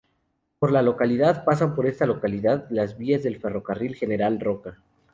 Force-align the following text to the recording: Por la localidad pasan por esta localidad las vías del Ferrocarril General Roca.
Por 0.57 0.71
la 0.71 0.81
localidad 0.81 1.43
pasan 1.45 1.75
por 1.75 1.85
esta 1.85 2.07
localidad 2.07 2.65
las 2.71 2.97
vías 2.97 3.21
del 3.21 3.37
Ferrocarril 3.39 3.93
General 3.93 4.39
Roca. 4.39 4.79